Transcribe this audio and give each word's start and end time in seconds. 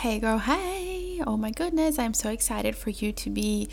Hey, 0.00 0.18
girl, 0.18 0.36
hey! 0.40 1.22
Oh 1.26 1.38
my 1.38 1.50
goodness, 1.50 1.98
I'm 1.98 2.12
so 2.12 2.28
excited 2.28 2.76
for 2.76 2.90
you 2.90 3.12
to 3.12 3.30
be 3.30 3.66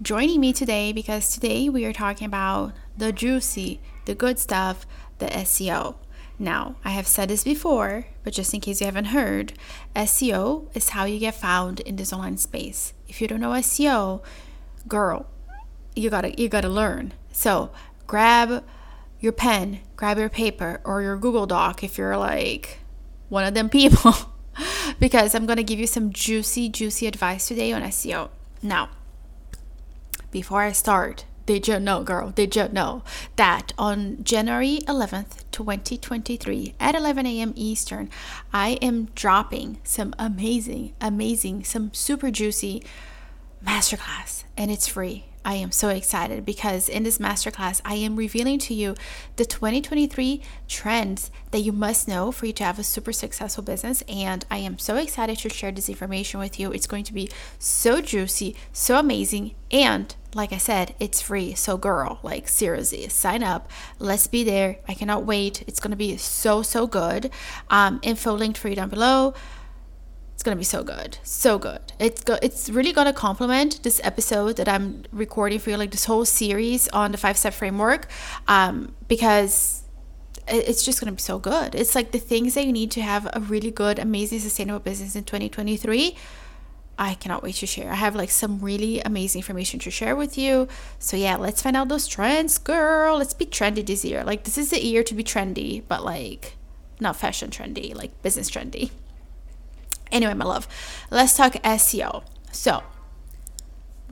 joining 0.00 0.40
me 0.40 0.54
today 0.54 0.94
because 0.94 1.28
today 1.28 1.68
we 1.68 1.84
are 1.84 1.92
talking 1.92 2.24
about 2.26 2.72
the 2.96 3.12
juicy, 3.12 3.78
the 4.06 4.14
good 4.14 4.38
stuff, 4.38 4.86
the 5.18 5.26
SEO. 5.26 5.96
Now, 6.38 6.76
I 6.86 6.90
have 6.92 7.06
said 7.06 7.28
this 7.28 7.44
before, 7.44 8.06
but 8.24 8.32
just 8.32 8.54
in 8.54 8.60
case 8.60 8.80
you 8.80 8.86
haven't 8.86 9.12
heard, 9.12 9.52
SEO 9.94 10.74
is 10.74 10.88
how 10.88 11.04
you 11.04 11.18
get 11.18 11.34
found 11.34 11.80
in 11.80 11.96
this 11.96 12.14
online 12.14 12.38
space. 12.38 12.94
If 13.06 13.20
you 13.20 13.28
don't 13.28 13.40
know 13.40 13.50
SEO, 13.50 14.22
girl, 14.88 15.26
you 15.94 16.08
gotta 16.08 16.32
you 16.40 16.48
gotta 16.48 16.70
learn. 16.70 17.12
So 17.30 17.70
grab 18.06 18.64
your 19.20 19.32
pen, 19.32 19.80
grab 19.96 20.16
your 20.16 20.30
paper 20.30 20.80
or 20.82 21.02
your 21.02 21.18
Google 21.18 21.44
Doc 21.44 21.84
if 21.84 21.98
you're 21.98 22.16
like 22.16 22.78
one 23.28 23.44
of 23.44 23.52
them 23.52 23.68
people. 23.80 24.31
Because 25.02 25.34
I'm 25.34 25.46
gonna 25.46 25.64
give 25.64 25.80
you 25.80 25.88
some 25.88 26.12
juicy, 26.12 26.68
juicy 26.68 27.08
advice 27.08 27.48
today 27.48 27.72
on 27.72 27.82
SEO. 27.82 28.28
Now, 28.62 28.90
before 30.30 30.62
I 30.62 30.70
start, 30.70 31.24
did 31.44 31.66
you 31.66 31.80
know, 31.80 32.04
girl? 32.04 32.30
Did 32.30 32.54
you 32.54 32.68
know 32.68 33.02
that 33.34 33.72
on 33.76 34.22
January 34.22 34.78
11th, 34.86 35.42
2023, 35.50 36.76
at 36.78 36.94
11 36.94 37.26
a.m. 37.26 37.52
Eastern, 37.56 38.10
I 38.52 38.78
am 38.80 39.06
dropping 39.16 39.78
some 39.82 40.14
amazing, 40.20 40.92
amazing, 41.00 41.64
some 41.64 41.92
super 41.92 42.30
juicy 42.30 42.84
masterclass, 43.66 44.44
and 44.56 44.70
it's 44.70 44.86
free. 44.86 45.31
I 45.44 45.54
am 45.54 45.72
so 45.72 45.88
excited 45.88 46.44
because 46.44 46.88
in 46.88 47.02
this 47.02 47.18
masterclass, 47.18 47.80
I 47.84 47.94
am 47.94 48.16
revealing 48.16 48.58
to 48.60 48.74
you 48.74 48.94
the 49.36 49.44
2023 49.44 50.40
trends 50.68 51.30
that 51.50 51.60
you 51.60 51.72
must 51.72 52.06
know 52.06 52.30
for 52.30 52.46
you 52.46 52.52
to 52.54 52.64
have 52.64 52.78
a 52.78 52.84
super 52.84 53.12
successful 53.12 53.64
business. 53.64 54.02
And 54.08 54.44
I 54.50 54.58
am 54.58 54.78
so 54.78 54.96
excited 54.96 55.38
to 55.38 55.48
share 55.48 55.72
this 55.72 55.88
information 55.88 56.38
with 56.38 56.60
you. 56.60 56.70
It's 56.72 56.86
going 56.86 57.04
to 57.04 57.12
be 57.12 57.28
so 57.58 58.00
juicy, 58.00 58.56
so 58.72 58.98
amazing. 58.98 59.54
And 59.70 60.14
like 60.34 60.52
I 60.52 60.58
said, 60.58 60.94
it's 60.98 61.20
free. 61.20 61.54
So, 61.54 61.76
girl, 61.76 62.20
like 62.22 62.48
seriously, 62.48 63.08
sign 63.08 63.42
up. 63.42 63.70
Let's 63.98 64.26
be 64.26 64.44
there. 64.44 64.78
I 64.88 64.94
cannot 64.94 65.24
wait. 65.24 65.62
It's 65.66 65.80
going 65.80 65.90
to 65.90 65.96
be 65.96 66.16
so, 66.16 66.62
so 66.62 66.86
good. 66.86 67.30
Um, 67.68 68.00
info 68.02 68.32
linked 68.32 68.58
for 68.58 68.68
you 68.68 68.76
down 68.76 68.88
below. 68.88 69.34
It's 70.42 70.44
gonna 70.48 70.56
be 70.56 70.64
so 70.64 70.82
good, 70.82 71.18
so 71.22 71.56
good. 71.56 71.92
It's 72.00 72.20
go- 72.24 72.40
it's 72.42 72.68
really 72.68 72.92
gonna 72.92 73.12
complement 73.12 73.80
this 73.84 74.00
episode 74.02 74.56
that 74.56 74.68
I'm 74.68 75.04
recording 75.12 75.60
for 75.60 75.70
you, 75.70 75.76
like 75.76 75.92
this 75.92 76.06
whole 76.06 76.24
series 76.24 76.88
on 76.88 77.12
the 77.12 77.16
five 77.16 77.38
step 77.38 77.54
framework, 77.54 78.08
um, 78.48 78.92
because 79.06 79.84
it's 80.48 80.84
just 80.84 80.98
gonna 80.98 81.12
be 81.12 81.22
so 81.22 81.38
good. 81.38 81.76
It's 81.76 81.94
like 81.94 82.10
the 82.10 82.18
things 82.18 82.54
that 82.54 82.66
you 82.66 82.72
need 82.72 82.90
to 82.90 83.02
have 83.02 83.30
a 83.32 83.38
really 83.38 83.70
good, 83.70 84.00
amazing, 84.00 84.40
sustainable 84.40 84.80
business 84.80 85.14
in 85.14 85.22
2023. 85.22 86.16
I 86.98 87.14
cannot 87.14 87.44
wait 87.44 87.54
to 87.62 87.66
share. 87.68 87.92
I 87.92 87.94
have 87.94 88.16
like 88.16 88.30
some 88.32 88.58
really 88.58 89.00
amazing 89.00 89.38
information 89.38 89.78
to 89.78 89.92
share 89.92 90.16
with 90.16 90.36
you. 90.36 90.66
So 90.98 91.16
yeah, 91.16 91.36
let's 91.36 91.62
find 91.62 91.76
out 91.76 91.86
those 91.88 92.08
trends, 92.08 92.58
girl. 92.58 93.18
Let's 93.18 93.32
be 93.32 93.46
trendy 93.46 93.86
this 93.86 94.04
year. 94.04 94.24
Like 94.24 94.42
this 94.42 94.58
is 94.58 94.70
the 94.70 94.84
year 94.84 95.04
to 95.04 95.14
be 95.14 95.22
trendy, 95.22 95.84
but 95.86 96.04
like 96.04 96.56
not 96.98 97.14
fashion 97.14 97.50
trendy, 97.50 97.94
like 97.94 98.22
business 98.22 98.50
trendy. 98.50 98.90
Anyway, 100.12 100.34
my 100.34 100.44
love, 100.44 100.68
let's 101.10 101.34
talk 101.34 101.54
SEO. 101.54 102.22
So, 102.52 102.82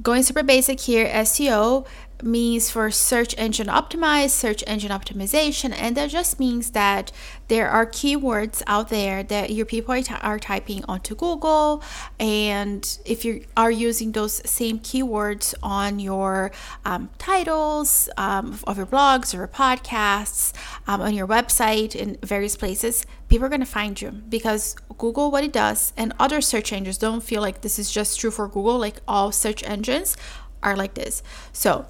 going 0.02 0.22
super 0.22 0.42
basic 0.42 0.80
here, 0.80 1.06
SEO 1.06 1.86
means 2.22 2.70
for 2.70 2.90
search 2.90 3.34
engine 3.38 3.66
optimized, 3.66 4.30
search 4.30 4.62
engine 4.66 4.90
optimization, 4.90 5.74
and 5.76 5.96
that 5.96 6.10
just 6.10 6.38
means 6.38 6.70
that 6.70 7.12
there 7.48 7.68
are 7.68 7.86
keywords 7.86 8.62
out 8.66 8.88
there 8.88 9.22
that 9.22 9.50
your 9.50 9.66
people 9.66 9.94
are, 9.94 10.02
t- 10.02 10.14
are 10.20 10.38
typing 10.38 10.84
onto 10.86 11.14
Google, 11.14 11.82
and 12.18 12.98
if 13.04 13.24
you 13.24 13.44
are 13.56 13.70
using 13.70 14.12
those 14.12 14.40
same 14.48 14.78
keywords 14.78 15.54
on 15.62 15.98
your 15.98 16.50
um, 16.84 17.10
titles 17.18 18.08
um, 18.16 18.58
of 18.66 18.76
your 18.76 18.86
blogs 18.86 19.34
or 19.34 19.46
podcasts, 19.48 20.52
um, 20.86 21.00
on 21.00 21.14
your 21.14 21.26
website, 21.26 21.94
in 21.94 22.16
various 22.22 22.56
places, 22.56 23.04
people 23.30 23.46
are 23.46 23.48
going 23.48 23.60
to 23.60 23.66
find 23.66 23.98
you 24.02 24.10
because 24.10 24.74
Google, 24.98 25.30
what 25.30 25.44
it 25.44 25.52
does, 25.52 25.94
and 25.96 26.12
other 26.18 26.40
search 26.40 26.72
engines 26.72 26.98
don't 26.98 27.22
feel 27.22 27.40
like 27.40 27.62
this 27.62 27.78
is 27.78 27.90
just 27.90 28.20
true 28.20 28.30
for 28.30 28.46
Google, 28.48 28.76
like 28.78 28.96
all 29.08 29.32
search 29.32 29.62
engines 29.62 30.16
are 30.62 30.76
like 30.76 30.94
this. 30.94 31.22
So, 31.52 31.86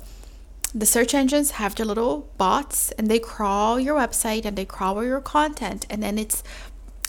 the 0.73 0.87
search 0.87 1.15
engines 1.15 1.53
have 1.53 1.75
their 1.75 1.87
little 1.87 2.31
bots 2.39 2.93
and 2.93 3.09
they 3.09 3.19
crawl 3.19 3.81
your 3.81 3.97
website 3.99 4.45
and 4.45 4.57
they 4.57 4.65
crawl 4.65 5.03
your 5.03 5.21
content 5.21 5.85
and 5.91 6.01
then 6.01 6.17
it's 6.17 6.45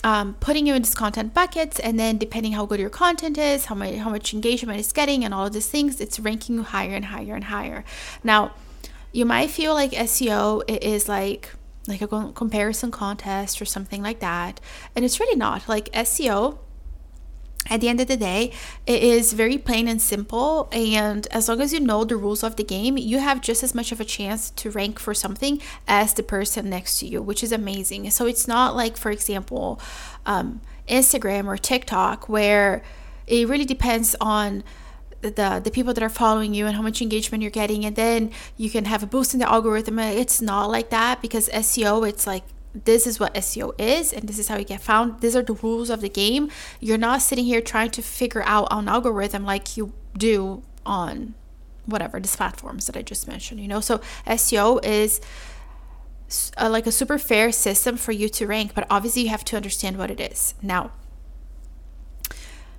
um, 0.04 0.34
putting 0.40 0.66
you 0.66 0.74
in 0.74 0.82
these 0.82 0.96
content 0.96 1.36
buckets 1.36 1.78
and 1.78 2.00
then 2.00 2.18
depending 2.18 2.54
how 2.54 2.66
good 2.66 2.80
your 2.80 2.90
content 2.90 3.38
is 3.38 3.66
how 3.66 3.76
much 3.76 3.94
how 3.98 4.10
much 4.10 4.34
engagement 4.34 4.80
it's 4.80 4.92
getting 4.92 5.24
and 5.24 5.32
all 5.32 5.46
of 5.46 5.54
these 5.54 5.70
things 5.70 6.02
it's 6.02 6.20
ranking 6.20 6.56
you 6.56 6.64
higher 6.64 6.96
and 6.96 7.06
higher 7.06 7.36
and 7.36 7.44
higher 7.44 7.84
now 8.24 8.52
you 9.12 9.26
might 9.26 9.52
feel 9.52 9.76
like 9.76 9.92
seo 9.92 10.64
is 10.68 11.08
like 11.08 11.52
like 11.88 12.02
a 12.02 12.08
comparison 12.34 12.92
contest 12.92 13.62
or 13.62 13.66
something 13.66 14.02
like 14.02 14.20
that 14.20 14.60
and 14.96 15.04
it's 15.04 15.20
really 15.20 15.36
not 15.36 15.68
like 15.68 15.92
seo 15.94 16.60
at 17.70 17.80
the 17.80 17.90
end 17.90 18.02
of 18.02 18.08
the 18.08 18.18
day, 18.18 18.52
it 18.88 19.04
is 19.04 19.34
very 19.34 19.58
plain 19.58 19.88
and 19.88 20.02
simple. 20.02 20.68
And 20.72 21.28
as 21.28 21.48
long 21.48 21.62
as 21.62 21.74
you 21.74 21.80
know 21.80 22.04
the 22.04 22.16
rules 22.16 22.44
of 22.44 22.56
the 22.56 22.64
game, 22.64 22.98
you 22.98 23.20
have 23.20 23.40
just 23.40 23.64
as 23.64 23.76
much 23.76 23.92
of 23.92 24.02
a 24.02 24.06
chance 24.06 24.50
to 24.52 24.72
rank 24.72 25.00
for 25.00 25.14
something 25.14 25.62
as 25.88 26.14
the 26.14 26.24
person 26.24 26.70
next 26.70 27.00
to 27.00 27.08
you, 27.08 27.22
which 27.22 27.44
is 27.44 27.52
amazing. 27.52 28.10
So 28.10 28.26
it's 28.26 28.48
not 28.48 28.76
like, 28.76 28.98
for 28.98 29.12
example, 29.12 29.80
um, 30.26 30.62
Instagram 30.90 31.46
or 31.46 31.58
TikTok, 31.58 32.28
where 32.28 32.84
it 33.28 33.48
really 33.48 33.66
depends 33.66 34.16
on 34.20 34.64
the 35.22 35.62
the 35.64 35.72
people 35.72 35.94
that 35.94 36.04
are 36.04 36.10
following 36.10 36.54
you 36.54 36.66
and 36.66 36.76
how 36.76 36.82
much 36.82 37.02
engagement 37.02 37.42
you're 37.42 37.52
getting 37.52 37.86
and 37.86 37.96
then 37.96 38.32
you 38.58 38.70
can 38.70 38.86
have 38.86 39.04
a 39.04 39.06
boost 39.06 39.34
in 39.34 39.40
the 39.40 39.50
algorithm 39.50 40.00
uh, 40.00 40.04
it's 40.04 40.42
not 40.42 40.70
like 40.70 40.90
that 40.90 41.22
because 41.22 41.48
SEO 41.50 42.08
it's 42.08 42.26
like 42.26 42.44
this 42.74 43.06
is 43.06 43.20
what 43.20 43.34
SEO 43.36 43.74
is 43.80 44.14
and 44.14 44.28
this 44.28 44.40
is 44.40 44.48
how 44.48 44.58
you 44.58 44.64
get 44.64 44.82
found. 44.82 45.22
These 45.22 45.36
are 45.36 45.42
the 45.42 45.54
rules 45.54 45.90
of 45.90 46.02
the 46.02 46.10
game. 46.10 46.50
You're 46.80 46.98
not 46.98 47.22
sitting 47.22 47.46
here 47.46 47.62
trying 47.62 47.92
to 47.92 48.02
figure 48.02 48.44
out 48.46 48.68
an 48.72 48.88
algorithm 48.88 49.46
like 49.46 49.76
you 49.76 49.94
do 50.18 50.64
on 50.86 51.34
whatever 51.86 52.20
these 52.20 52.36
platforms 52.36 52.88
that 52.88 52.96
I 52.96 53.02
just 53.02 53.28
mentioned, 53.28 53.60
you 53.60 53.68
know. 53.68 53.82
So 53.82 54.00
SEO 54.26 54.84
is 54.86 55.20
a, 56.58 56.66
uh, 56.66 56.70
like 56.70 56.88
a 56.88 56.92
super 56.92 57.18
fair 57.18 57.52
system 57.52 57.98
for 57.98 58.12
you 58.12 58.30
to 58.30 58.48
rank, 58.48 58.74
but 58.74 58.88
obviously 58.90 59.24
you 59.24 59.30
have 59.30 59.46
to 59.46 59.58
understand 59.58 59.98
what 59.98 60.10
it 60.10 60.20
is. 60.20 60.54
Now, 60.62 60.92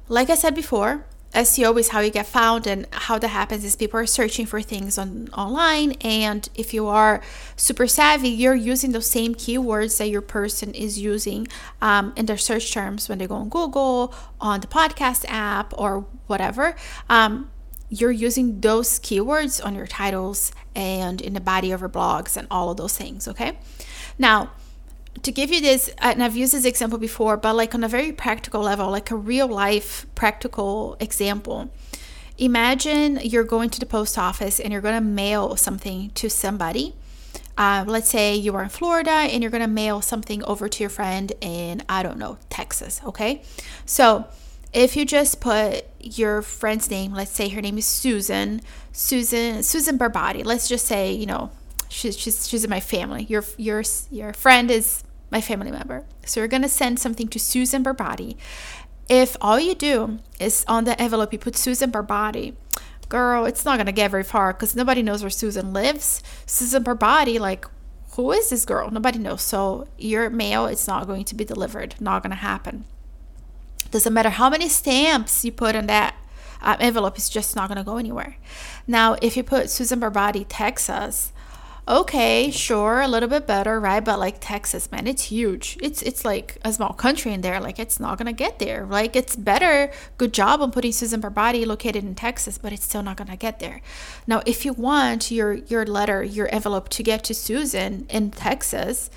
like 0.08 0.30
I 0.30 0.34
said 0.34 0.54
before, 0.54 1.04
SEO 1.34 1.78
is 1.78 1.88
how 1.88 2.00
you 2.00 2.10
get 2.10 2.26
found, 2.26 2.66
and 2.66 2.86
how 2.92 3.18
that 3.18 3.28
happens 3.28 3.64
is 3.64 3.74
people 3.76 3.98
are 3.98 4.06
searching 4.06 4.46
for 4.46 4.60
things 4.60 4.98
on 4.98 5.28
online. 5.32 5.92
And 6.02 6.48
if 6.54 6.74
you 6.74 6.86
are 6.88 7.22
super 7.56 7.86
savvy, 7.86 8.28
you're 8.28 8.54
using 8.54 8.92
those 8.92 9.06
same 9.06 9.34
keywords 9.34 9.98
that 9.98 10.08
your 10.08 10.20
person 10.20 10.74
is 10.74 10.98
using 10.98 11.48
um, 11.80 12.12
in 12.16 12.26
their 12.26 12.36
search 12.36 12.72
terms 12.72 13.08
when 13.08 13.18
they 13.18 13.26
go 13.26 13.36
on 13.36 13.48
Google, 13.48 14.14
on 14.40 14.60
the 14.60 14.66
podcast 14.66 15.24
app, 15.28 15.72
or 15.78 16.06
whatever. 16.26 16.76
Um, 17.08 17.50
you're 17.88 18.10
using 18.10 18.60
those 18.60 18.98
keywords 18.98 19.64
on 19.64 19.74
your 19.74 19.86
titles 19.86 20.50
and 20.74 21.20
in 21.20 21.34
the 21.34 21.40
body 21.40 21.72
of 21.72 21.80
your 21.80 21.90
blogs 21.90 22.36
and 22.38 22.46
all 22.50 22.70
of 22.70 22.78
those 22.78 22.96
things. 22.96 23.28
Okay. 23.28 23.58
Now, 24.18 24.52
to 25.20 25.30
give 25.30 25.52
you 25.52 25.60
this, 25.60 25.90
and 25.98 26.22
I've 26.22 26.36
used 26.36 26.54
this 26.54 26.64
example 26.64 26.98
before, 26.98 27.36
but 27.36 27.54
like 27.54 27.74
on 27.74 27.84
a 27.84 27.88
very 27.88 28.12
practical 28.12 28.62
level, 28.62 28.90
like 28.90 29.10
a 29.10 29.16
real 29.16 29.46
life 29.46 30.06
practical 30.14 30.96
example. 31.00 31.70
Imagine 32.38 33.20
you're 33.22 33.44
going 33.44 33.70
to 33.70 33.78
the 33.78 33.86
post 33.86 34.18
office 34.18 34.58
and 34.58 34.72
you're 34.72 34.82
going 34.82 34.94
to 34.94 35.00
mail 35.00 35.56
something 35.56 36.10
to 36.10 36.30
somebody. 36.30 36.94
Uh, 37.58 37.84
let's 37.86 38.08
say 38.08 38.34
you 38.34 38.54
are 38.56 38.62
in 38.62 38.70
Florida 38.70 39.10
and 39.10 39.42
you're 39.42 39.50
going 39.50 39.62
to 39.62 39.68
mail 39.68 40.00
something 40.00 40.42
over 40.44 40.68
to 40.68 40.82
your 40.82 40.90
friend 40.90 41.32
in, 41.40 41.82
I 41.88 42.02
don't 42.02 42.16
know, 42.16 42.38
Texas, 42.48 43.00
okay? 43.04 43.42
So 43.84 44.26
if 44.72 44.96
you 44.96 45.04
just 45.04 45.40
put 45.40 45.84
your 46.00 46.40
friend's 46.40 46.90
name, 46.90 47.12
let's 47.12 47.30
say 47.30 47.50
her 47.50 47.60
name 47.60 47.76
is 47.76 47.84
Susan, 47.84 48.62
Susan, 48.90 49.62
Susan 49.62 49.98
Barbati, 49.98 50.44
let's 50.44 50.66
just 50.66 50.86
say, 50.86 51.12
you 51.12 51.26
know, 51.26 51.50
she's 51.92 52.18
she's 52.18 52.48
she's 52.48 52.64
in 52.64 52.70
my 52.70 52.80
family. 52.80 53.24
Your 53.24 53.44
your 53.56 53.82
your 54.10 54.32
friend 54.32 54.70
is 54.70 55.04
my 55.30 55.40
family 55.40 55.70
member. 55.70 56.04
So 56.26 56.40
you're 56.40 56.48
gonna 56.48 56.68
send 56.68 56.98
something 56.98 57.28
to 57.28 57.38
Susan 57.38 57.84
Barbati. 57.84 58.36
If 59.08 59.36
all 59.40 59.60
you 59.60 59.74
do 59.74 60.18
is 60.40 60.64
on 60.68 60.84
the 60.84 61.00
envelope 61.00 61.32
you 61.32 61.38
put 61.38 61.56
Susan 61.56 61.92
Barbati, 61.92 62.54
girl, 63.08 63.44
it's 63.44 63.64
not 63.64 63.78
gonna 63.78 63.92
get 63.92 64.10
very 64.10 64.24
far 64.24 64.52
because 64.52 64.74
nobody 64.74 65.02
knows 65.02 65.22
where 65.22 65.30
Susan 65.30 65.72
lives. 65.72 66.22
Susan 66.46 66.82
Barbati, 66.82 67.38
like, 67.38 67.66
who 68.12 68.32
is 68.32 68.50
this 68.50 68.64
girl? 68.64 68.90
Nobody 68.90 69.18
knows. 69.18 69.42
So 69.42 69.88
your 69.98 70.30
mail, 70.30 70.66
it's 70.66 70.86
not 70.88 71.06
going 71.06 71.24
to 71.24 71.34
be 71.34 71.44
delivered. 71.44 71.94
Not 72.00 72.22
gonna 72.22 72.36
happen. 72.36 72.84
Doesn't 73.90 74.14
matter 74.14 74.30
how 74.30 74.48
many 74.48 74.68
stamps 74.68 75.44
you 75.44 75.52
put 75.52 75.76
on 75.76 75.86
that 75.86 76.14
uh, 76.62 76.76
envelope, 76.80 77.16
it's 77.16 77.28
just 77.28 77.56
not 77.56 77.68
gonna 77.68 77.84
go 77.84 77.96
anywhere. 77.96 78.36
Now, 78.86 79.16
if 79.20 79.36
you 79.36 79.42
put 79.42 79.70
Susan 79.70 80.00
Barbati, 80.00 80.46
Texas, 80.48 81.31
okay, 81.88 82.50
sure, 82.50 83.00
a 83.00 83.08
little 83.08 83.28
bit 83.28 83.46
better, 83.46 83.80
right? 83.80 84.04
But 84.04 84.18
like 84.18 84.36
Texas, 84.40 84.90
man, 84.92 85.06
it's 85.06 85.24
huge. 85.24 85.76
It's 85.82 86.02
it's 86.02 86.24
like 86.24 86.58
a 86.64 86.72
small 86.72 86.92
country 86.92 87.32
in 87.32 87.40
there. 87.40 87.60
Like 87.60 87.78
it's 87.78 87.98
not 87.98 88.18
gonna 88.18 88.32
get 88.32 88.58
there. 88.58 88.86
Like 88.86 89.16
it's 89.16 89.34
better. 89.36 89.90
Good 90.16 90.32
job 90.32 90.60
on 90.60 90.70
putting 90.70 90.92
Susan 90.92 91.20
Barbati 91.20 91.66
located 91.66 92.04
in 92.04 92.14
Texas, 92.14 92.58
but 92.58 92.72
it's 92.72 92.84
still 92.84 93.02
not 93.02 93.16
gonna 93.16 93.36
get 93.36 93.58
there. 93.58 93.80
Now, 94.26 94.42
if 94.46 94.64
you 94.64 94.72
want 94.72 95.30
your 95.30 95.54
your 95.54 95.84
letter, 95.84 96.22
your 96.22 96.48
envelope 96.54 96.88
to 96.90 97.02
get 97.02 97.24
to 97.24 97.34
Susan 97.34 98.06
in 98.08 98.30
Texas, 98.30 99.10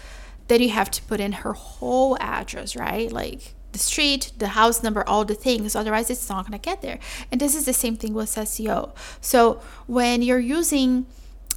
then 0.47 0.61
you 0.61 0.69
have 0.69 0.89
to 0.91 1.01
put 1.03 1.19
in 1.19 1.33
her 1.33 1.53
whole 1.53 2.17
address, 2.19 2.75
right? 2.75 3.11
Like 3.11 3.53
the 3.73 3.79
street, 3.79 4.31
the 4.37 4.49
house 4.49 4.81
number, 4.81 5.07
all 5.07 5.25
the 5.25 5.35
things. 5.35 5.75
Otherwise, 5.75 6.09
it's 6.09 6.29
not 6.29 6.45
gonna 6.45 6.57
get 6.57 6.81
there. 6.81 6.97
And 7.31 7.39
this 7.39 7.53
is 7.55 7.65
the 7.65 7.73
same 7.73 7.95
thing 7.95 8.13
with 8.13 8.29
SEO. 8.35 8.95
So 9.21 9.61
when 9.85 10.23
you're 10.23 10.39
using 10.39 11.05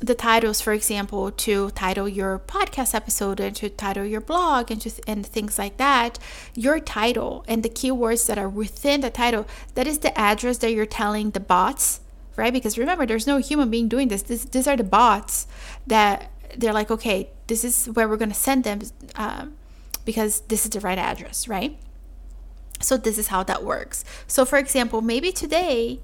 the 0.00 0.15
titles, 0.15 0.61
for 0.61 0.73
example, 0.73 1.31
to 1.33 1.71
title 1.71 2.09
your 2.09 2.39
podcast 2.39 2.95
episode 2.95 3.41
and 3.41 3.55
to 3.56 3.69
title 3.69 4.05
your 4.05 4.21
blog 4.21 4.71
and 4.71 4.81
just 4.81 5.00
and 5.09 5.27
things 5.27 5.59
like 5.59 5.77
that, 5.77 6.19
your 6.55 6.79
title 6.79 7.45
and 7.49 7.62
the 7.62 7.69
keywords 7.69 8.27
that 8.27 8.39
are 8.39 8.49
within 8.49 9.00
the 9.00 9.11
title, 9.11 9.47
that 9.75 9.87
is 9.87 9.99
the 9.99 10.17
address 10.17 10.59
that 10.59 10.71
you're 10.71 10.87
telling 10.87 11.31
the 11.31 11.41
bots, 11.41 12.00
right? 12.37 12.53
Because 12.53 12.79
remember, 12.79 13.06
there's 13.06 13.27
no 13.27 13.39
human 13.39 13.71
being 13.71 13.89
doing 13.89 14.09
this. 14.09 14.23
this 14.23 14.45
these 14.45 14.69
are 14.69 14.77
the 14.77 14.85
bots 14.85 15.49
that 15.87 16.31
they're 16.56 16.73
like, 16.73 16.91
okay, 16.91 17.31
this 17.49 17.65
is 17.65 17.87
where 17.87 18.09
we're 18.09 18.17
gonna 18.17 18.35
send 18.35 18.62
them 18.62 18.81
um, 19.17 19.56
because 20.05 20.41
this 20.43 20.65
is 20.65 20.71
the 20.71 20.81
right 20.81 20.99
address, 20.99 21.49
right? 21.49 21.77
So 22.81 22.97
this 22.97 23.19
is 23.19 23.29
how 23.29 23.43
that 23.43 23.65
works. 23.65 24.05
So 24.29 24.44
for 24.44 24.59
example, 24.59 25.01
maybe 25.01 25.33
today 25.33 25.99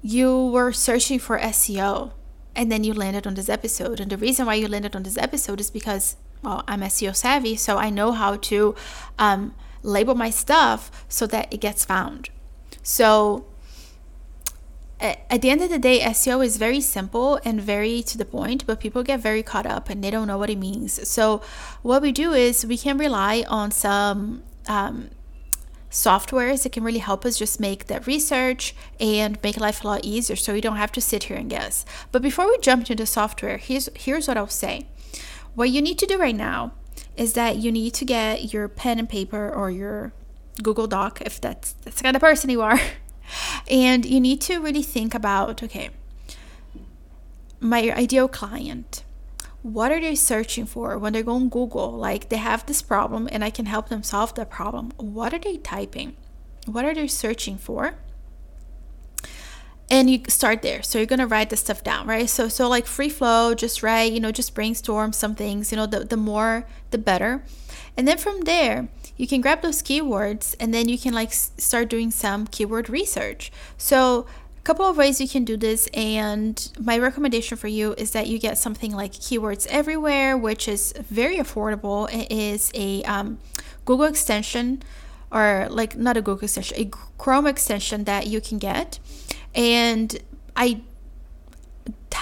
you 0.00 0.46
were 0.46 0.72
searching 0.72 1.18
for 1.18 1.38
SEO 1.40 2.12
and 2.54 2.70
then 2.70 2.84
you 2.84 2.94
landed 2.94 3.26
on 3.26 3.34
this 3.34 3.48
episode. 3.48 4.00
And 4.00 4.10
the 4.10 4.16
reason 4.16 4.46
why 4.46 4.54
you 4.54 4.68
landed 4.68 4.94
on 4.94 5.02
this 5.02 5.18
episode 5.18 5.60
is 5.60 5.70
because, 5.70 6.16
well, 6.42 6.64
I'm 6.68 6.80
SEO 6.80 7.14
savvy, 7.14 7.56
so 7.56 7.78
I 7.78 7.90
know 7.90 8.12
how 8.12 8.36
to 8.36 8.74
um, 9.18 9.54
label 9.82 10.14
my 10.14 10.30
stuff 10.30 11.04
so 11.08 11.26
that 11.28 11.52
it 11.52 11.60
gets 11.60 11.84
found. 11.84 12.30
So 12.82 13.46
at 15.02 15.42
the 15.42 15.50
end 15.50 15.60
of 15.62 15.68
the 15.68 15.80
day, 15.80 16.00
SEO 16.00 16.44
is 16.44 16.56
very 16.58 16.80
simple 16.80 17.40
and 17.44 17.60
very 17.60 18.02
to 18.02 18.16
the 18.16 18.24
point, 18.24 18.64
but 18.66 18.78
people 18.78 19.02
get 19.02 19.18
very 19.18 19.42
caught 19.42 19.66
up 19.66 19.90
and 19.90 20.02
they 20.02 20.10
don't 20.10 20.28
know 20.28 20.38
what 20.38 20.48
it 20.48 20.58
means. 20.58 21.08
So, 21.08 21.42
what 21.82 22.02
we 22.02 22.12
do 22.12 22.32
is 22.32 22.64
we 22.64 22.78
can 22.78 22.98
rely 22.98 23.44
on 23.48 23.72
some 23.72 24.44
um, 24.68 25.10
softwares 25.92 26.62
that 26.62 26.72
can 26.72 26.82
really 26.82 26.98
help 26.98 27.24
us 27.24 27.38
just 27.38 27.60
make 27.60 27.86
that 27.86 28.06
research 28.06 28.74
and 28.98 29.38
make 29.42 29.60
life 29.60 29.84
a 29.84 29.86
lot 29.86 30.04
easier 30.04 30.34
so 30.34 30.54
you 30.54 30.62
don't 30.62 30.78
have 30.78 30.90
to 30.92 31.00
sit 31.00 31.24
here 31.24 31.36
and 31.36 31.50
guess. 31.50 31.84
But 32.10 32.22
before 32.22 32.46
we 32.46 32.58
jump 32.58 32.90
into 32.90 33.06
software, 33.06 33.58
here's 33.58 33.88
here's 33.94 34.26
what 34.26 34.36
I'll 34.36 34.48
say. 34.48 34.86
What 35.54 35.70
you 35.70 35.82
need 35.82 35.98
to 35.98 36.06
do 36.06 36.18
right 36.18 36.34
now 36.34 36.72
is 37.16 37.34
that 37.34 37.56
you 37.56 37.70
need 37.70 37.92
to 37.94 38.06
get 38.06 38.52
your 38.54 38.68
pen 38.68 38.98
and 38.98 39.08
paper 39.08 39.52
or 39.52 39.70
your 39.70 40.12
Google 40.62 40.86
Doc 40.86 41.20
if 41.20 41.40
that's 41.40 41.74
that's 41.84 41.98
the 41.98 42.02
kind 42.02 42.16
of 42.16 42.20
person 42.20 42.50
you 42.50 42.62
are. 42.62 42.80
And 43.70 44.04
you 44.04 44.20
need 44.20 44.42
to 44.42 44.58
really 44.58 44.82
think 44.82 45.14
about 45.14 45.62
okay, 45.62 45.88
my 47.60 47.92
ideal 47.92 48.28
client 48.28 49.04
what 49.62 49.92
are 49.92 50.00
they 50.00 50.16
searching 50.16 50.66
for 50.66 50.98
when 50.98 51.12
they 51.12 51.22
go 51.22 51.32
on 51.32 51.48
Google? 51.48 51.92
Like 51.92 52.28
they 52.28 52.36
have 52.36 52.66
this 52.66 52.82
problem 52.82 53.28
and 53.30 53.44
I 53.44 53.50
can 53.50 53.66
help 53.66 53.88
them 53.88 54.02
solve 54.02 54.34
that 54.34 54.50
problem. 54.50 54.92
What 54.96 55.32
are 55.32 55.38
they 55.38 55.56
typing? 55.56 56.16
What 56.66 56.84
are 56.84 56.94
they 56.94 57.06
searching 57.06 57.58
for? 57.58 57.94
And 59.88 60.10
you 60.10 60.22
start 60.28 60.62
there. 60.62 60.82
So 60.82 60.98
you're 60.98 61.06
gonna 61.06 61.26
write 61.26 61.50
the 61.50 61.56
stuff 61.56 61.84
down, 61.84 62.06
right? 62.06 62.28
So 62.28 62.48
so 62.48 62.68
like 62.68 62.86
free 62.86 63.08
flow, 63.08 63.54
just 63.54 63.82
write, 63.82 64.12
you 64.12 64.20
know, 64.20 64.32
just 64.32 64.54
brainstorm 64.54 65.12
some 65.12 65.34
things, 65.34 65.70
you 65.70 65.76
know, 65.76 65.86
the, 65.86 66.00
the 66.04 66.16
more 66.16 66.66
the 66.90 66.98
better. 66.98 67.44
And 67.96 68.08
then 68.08 68.18
from 68.18 68.42
there, 68.42 68.88
you 69.16 69.26
can 69.26 69.40
grab 69.40 69.60
those 69.62 69.82
keywords 69.82 70.56
and 70.58 70.72
then 70.72 70.88
you 70.88 70.98
can 70.98 71.12
like 71.12 71.32
start 71.32 71.88
doing 71.88 72.10
some 72.10 72.46
keyword 72.46 72.88
research. 72.88 73.52
So 73.76 74.26
couple 74.64 74.86
of 74.86 74.96
ways 74.96 75.20
you 75.20 75.28
can 75.28 75.44
do 75.44 75.56
this 75.56 75.88
and 75.92 76.70
my 76.78 76.96
recommendation 76.98 77.56
for 77.56 77.68
you 77.68 77.94
is 77.98 78.12
that 78.12 78.28
you 78.28 78.38
get 78.38 78.56
something 78.56 78.92
like 78.92 79.12
keywords 79.12 79.66
everywhere 79.66 80.36
which 80.36 80.68
is 80.68 80.94
very 81.10 81.36
affordable. 81.36 82.08
It 82.12 82.30
is 82.30 82.70
a 82.74 83.02
um, 83.02 83.38
google 83.84 84.06
extension 84.06 84.82
or 85.32 85.66
like 85.70 85.96
not 85.96 86.16
a 86.16 86.22
google 86.22 86.44
extension 86.44 86.76
a 86.78 86.90
chrome 87.18 87.46
extension 87.46 88.04
that 88.04 88.26
you 88.28 88.40
can 88.40 88.58
get. 88.58 88.98
And 89.54 90.18
i 90.54 90.82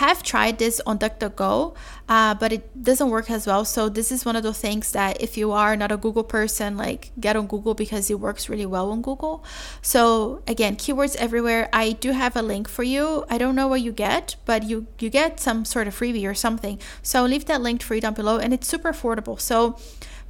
have 0.01 0.23
tried 0.23 0.57
this 0.59 0.81
on 0.87 0.99
DuckDuckGo, 0.99 1.77
uh, 2.09 2.35
but 2.35 2.53
it 2.53 2.83
doesn't 2.83 3.11
work 3.11 3.31
as 3.31 3.47
well. 3.47 3.67
So 3.67 3.91
this 3.91 4.11
is 4.11 4.25
one 4.25 4.35
of 4.35 4.43
the 4.43 4.55
things 4.55 4.93
that 4.93 5.21
if 5.21 5.37
you 5.37 5.53
are 5.53 5.77
not 5.77 5.93
a 5.93 5.99
Google 5.99 6.25
person, 6.25 6.79
like 6.79 7.13
get 7.21 7.37
on 7.37 7.47
Google 7.47 7.75
because 7.75 8.11
it 8.11 8.19
works 8.19 8.49
really 8.49 8.65
well 8.65 8.93
on 8.93 9.03
Google. 9.03 9.45
So 9.83 10.43
again, 10.47 10.77
keywords 10.77 11.17
everywhere. 11.17 11.69
I 11.71 11.93
do 11.93 12.13
have 12.13 12.35
a 12.35 12.41
link 12.41 12.67
for 12.67 12.83
you. 12.83 13.27
I 13.29 13.37
don't 13.37 13.55
know 13.55 13.69
what 13.69 13.83
you 13.83 13.93
get, 13.93 14.37
but 14.47 14.63
you 14.63 14.87
you 15.03 15.11
get 15.11 15.39
some 15.39 15.67
sort 15.67 15.87
of 15.87 15.95
freebie 15.95 16.27
or 16.27 16.35
something. 16.35 16.81
So 17.03 17.13
I'll 17.19 17.29
leave 17.29 17.45
that 17.45 17.61
link 17.61 17.83
for 17.83 17.95
you 17.95 18.01
down 18.01 18.15
below, 18.15 18.39
and 18.39 18.55
it's 18.55 18.69
super 18.69 18.91
affordable. 18.93 19.39
So 19.39 19.77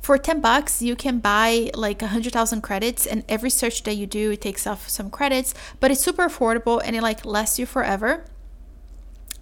for 0.00 0.16
10 0.16 0.40
bucks 0.40 0.80
you 0.80 0.96
can 0.96 1.18
buy 1.20 1.70
like 1.74 2.00
100,000 2.00 2.62
credits 2.62 3.06
and 3.06 3.22
every 3.28 3.50
search 3.50 3.82
that 3.84 3.94
you 4.00 4.06
do 4.06 4.32
it 4.32 4.40
takes 4.40 4.66
off 4.66 4.88
some 4.88 5.10
credits 5.10 5.52
but 5.78 5.90
it's 5.90 6.00
super 6.00 6.24
affordable 6.26 6.80
and 6.82 6.96
it 6.96 7.02
like 7.02 7.20
lasts 7.26 7.58
you 7.58 7.66
forever 7.66 8.24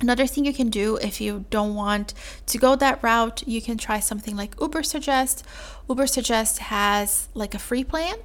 Another 0.01 0.27
thing 0.27 0.45
you 0.45 0.53
can 0.53 0.71
do 0.71 0.97
if 0.97 1.21
you 1.21 1.45
don't 1.51 1.75
want 1.75 2.15
to 2.47 2.59
go 2.59 2.77
that 2.77 3.03
route, 3.03 3.43
you 3.47 3.61
can 3.61 3.77
try 3.77 3.99
something 3.99 4.37
like 4.37 4.55
Ubersuggest. 4.57 5.43
Uber 5.89 6.07
Suggest 6.07 6.59
has 6.59 7.29
like 7.35 7.55
a 7.55 7.59
free 7.59 7.83
plan, 7.83 8.17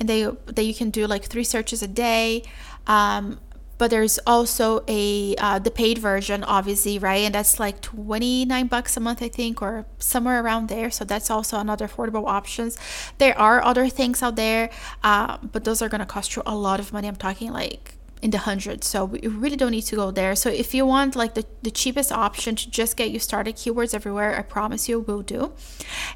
and 0.00 0.08
they 0.08 0.24
that 0.46 0.64
you 0.64 0.74
can 0.74 0.90
do 0.90 1.06
like 1.06 1.24
three 1.24 1.44
searches 1.44 1.82
a 1.82 1.88
day. 1.88 2.42
Um, 2.86 3.38
but 3.78 3.90
there's 3.90 4.18
also 4.26 4.84
a 4.86 5.34
uh, 5.36 5.58
the 5.58 5.70
paid 5.70 5.98
version, 5.98 6.44
obviously, 6.44 6.98
right? 6.98 7.22
And 7.22 7.34
that's 7.34 7.58
like 7.58 7.80
29 7.80 8.66
bucks 8.68 8.96
a 8.96 9.00
month, 9.00 9.22
I 9.22 9.28
think, 9.28 9.60
or 9.60 9.86
somewhere 9.98 10.40
around 10.40 10.68
there. 10.68 10.90
So 10.90 11.04
that's 11.04 11.30
also 11.30 11.58
another 11.58 11.88
affordable 11.88 12.28
options. 12.28 12.78
There 13.18 13.36
are 13.36 13.60
other 13.64 13.88
things 13.88 14.22
out 14.22 14.36
there, 14.36 14.70
uh, 15.02 15.38
but 15.38 15.64
those 15.64 15.82
are 15.82 15.88
gonna 15.88 16.06
cost 16.06 16.36
you 16.36 16.42
a 16.46 16.54
lot 16.54 16.78
of 16.78 16.92
money. 16.92 17.08
I'm 17.08 17.16
talking 17.16 17.52
like 17.52 17.91
in 18.22 18.30
the 18.30 18.38
hundreds. 18.38 18.86
So 18.86 19.04
we 19.04 19.20
really 19.20 19.56
don't 19.56 19.72
need 19.72 19.82
to 19.82 19.96
go 19.96 20.10
there. 20.10 20.34
So 20.36 20.48
if 20.48 20.72
you 20.72 20.86
want 20.86 21.16
like 21.16 21.34
the, 21.34 21.44
the 21.62 21.70
cheapest 21.70 22.12
option 22.12 22.54
to 22.56 22.70
just 22.70 22.96
get 22.96 23.10
you 23.10 23.18
started 23.18 23.56
keywords 23.56 23.94
everywhere 23.94 24.38
i 24.38 24.42
promise 24.42 24.88
you 24.88 25.00
will 25.00 25.22
do. 25.22 25.52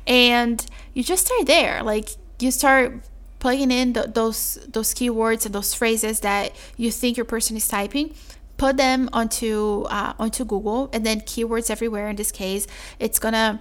And 0.06 0.64
you 0.94 1.03
just 1.03 1.26
start 1.26 1.47
there. 1.47 1.82
Like 1.82 2.11
you 2.38 2.50
start 2.50 3.03
plugging 3.41 3.70
in 3.70 3.93
those 3.93 4.58
those 4.67 4.94
keywords 4.94 5.44
and 5.44 5.55
those 5.55 5.75
phrases 5.75 6.20
that 6.20 6.52
you 6.76 6.90
think 6.90 7.16
your 7.16 7.26
person 7.26 7.57
is 7.57 7.69
typing 7.69 8.14
put 8.57 8.76
them 8.76 9.09
onto 9.12 9.85
uh, 9.90 10.14
onto 10.19 10.45
google 10.45 10.88
and 10.92 11.04
then 11.04 11.21
keywords 11.21 11.71
everywhere 11.71 12.09
in 12.09 12.16
this 12.16 12.33
case. 12.33 12.66
It's 12.99 13.19
gonna 13.19 13.61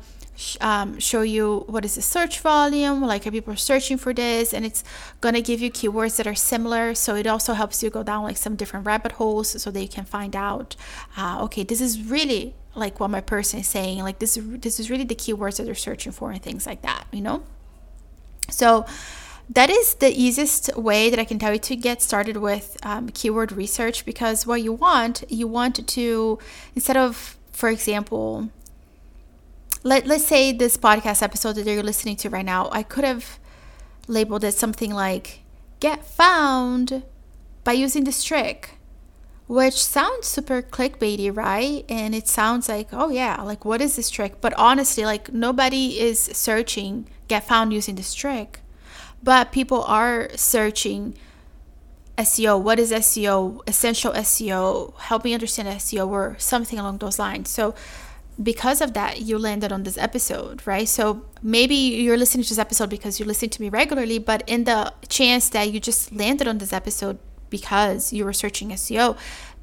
um, 0.62 1.00
show 1.00 1.22
you 1.22 1.63
what 1.68 1.86
is 1.86 1.96
the 1.96 2.01
search 2.01 2.39
volume, 2.39 3.01
like 3.01 3.25
are 3.25 3.32
people 3.32 3.56
searching 3.56 3.98
for 3.98 4.13
this, 4.13 4.54
and 4.54 4.65
it's 4.65 4.84
gonna 5.22 5.42
give 5.42 5.62
you 5.62 5.72
keywords 5.72 6.18
that 6.18 6.27
are 6.27 6.36
similar. 6.36 6.96
So 6.96 7.15
it 7.15 7.27
also 7.27 7.54
helps 7.54 7.82
you 7.82 7.89
go 7.89 8.04
down 8.04 8.24
like 8.24 8.38
some 8.38 8.56
different 8.56 8.86
rabbit 8.86 9.13
holes 9.13 9.62
so 9.62 9.72
that 9.72 9.82
you 9.82 9.88
can 9.88 10.06
find 10.06 10.36
out, 10.36 10.75
uh, 11.18 11.44
okay, 11.44 11.63
this 11.63 11.82
is 11.82 12.04
really 12.04 12.56
like 12.75 13.00
what 13.00 13.10
my 13.10 13.22
person 13.22 13.62
is 13.62 13.68
saying. 13.68 14.00
Like 14.00 14.20
this, 14.20 14.38
this 14.42 14.80
is 14.80 14.89
really 14.89 15.06
the 15.06 15.15
keywords 15.15 15.58
that 15.58 15.63
they're 15.63 15.75
searching 15.75 16.12
for 16.12 16.32
and 16.32 16.42
things 16.42 16.65
like 16.65 16.82
that. 16.82 17.06
You 17.12 17.22
know, 17.22 17.44
so 18.50 18.86
that 19.50 19.70
is 19.70 19.96
the 19.96 20.10
easiest 20.10 20.75
way 20.75 21.10
that 21.10 21.20
I 21.20 21.24
can 21.24 21.39
tell 21.39 21.54
you 21.54 21.60
to 21.60 21.75
get 21.75 22.01
started 22.01 22.38
with 22.38 22.77
um, 22.84 23.10
keyword 23.10 23.51
research 23.51 24.06
because 24.06 24.48
what 24.48 24.62
you 24.62 24.74
want, 24.74 25.24
you 25.30 25.48
want 25.48 25.88
to 25.88 26.39
instead 26.75 26.98
of, 26.98 27.38
for 27.51 27.70
example, 27.70 28.50
let, 29.86 30.08
let's 30.08 30.25
say 30.25 30.51
this 30.51 30.77
podcast 30.77 31.22
episode 31.22 31.54
that 31.54 31.68
you're 31.68 31.84
listening 31.84 32.15
to 32.18 32.30
right 32.30 32.44
now, 32.44 32.70
I 32.72 32.82
could 32.82 33.04
have 33.04 33.38
labeled 34.08 34.44
it 34.44 34.56
something 34.56 34.92
like 34.92 35.42
get 35.80 36.04
found 36.04 37.04
by 37.63 37.74
using 37.74 38.04
this 38.04 38.24
trick, 38.24 38.80
which 39.46 39.75
sounds 39.75 40.25
super 40.25 40.63
clickbaity, 40.63 41.36
right? 41.36 41.86
And 41.88 42.15
it 42.15 42.27
sounds 42.27 42.68
like, 42.68 42.88
oh 42.94 43.10
yeah, 43.10 43.39
like 43.44 43.63
what 43.63 43.80
is 43.80 43.96
this 43.96 44.10
trick? 44.10 44.42
But 44.42 44.54
honestly, 44.58 45.06
like 45.06 45.32
nobody 45.32 46.00
is 46.00 46.20
searching 46.20 47.08
get 47.27 47.48
found 47.48 47.72
using 47.72 47.94
this 47.94 48.15
trick, 48.15 48.62
but 49.22 49.51
people 49.51 49.84
are 49.84 50.30
searching 50.36 51.15
SEO. 52.18 52.60
What 52.60 52.80
is 52.80 52.92
SEO? 52.92 53.62
Essential 53.68 54.13
SEO. 54.13 54.98
Help 54.98 55.24
me 55.24 55.36
understand 55.36 55.68
SEO 55.68 56.08
or 56.08 56.36
something 56.39 56.80
along 56.80 56.98
those 57.00 57.20
lines. 57.20 57.51
So 57.51 57.75
because 58.42 58.82
of 58.82 58.94
that, 58.94 59.22
you 59.22 59.38
landed 59.38 59.72
on 59.72 59.84
this 59.84 59.98
episode, 59.98 60.65
right? 60.68 60.88
So 60.88 61.25
maybe 61.42 61.75
you're 61.75 62.18
listening 62.18 62.44
to 62.44 62.50
this 62.50 62.60
episode 62.60 62.89
because 62.89 63.20
you 63.20 63.25
listen 63.25 63.50
to 63.50 63.62
me 63.62 63.70
regularly, 63.70 64.20
but 64.20 64.44
in 64.48 64.65
the 64.65 64.94
chance 65.08 65.50
that 65.50 65.72
you 65.72 65.80
just 65.80 66.12
landed 66.12 66.48
on 66.48 66.58
this 66.58 66.74
episode 66.74 67.18
because 67.50 68.12
you 68.12 68.25
were 68.25 68.34
searching 68.34 68.70
SEO, 68.70 69.18